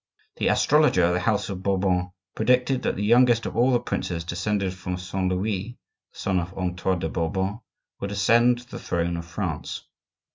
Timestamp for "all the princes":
3.55-4.23